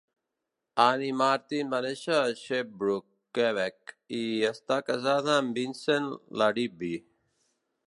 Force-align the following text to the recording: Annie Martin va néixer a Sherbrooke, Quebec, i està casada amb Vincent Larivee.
Annie 0.85 1.11
Martin 1.17 1.69
va 1.73 1.81
néixer 1.85 2.15
a 2.21 2.31
Sherbrooke, 2.39 3.05
Quebec, 3.39 3.95
i 4.21 4.23
està 4.51 4.81
casada 4.89 5.39
amb 5.43 5.61
Vincent 5.63 6.11
Larivee. 6.45 7.05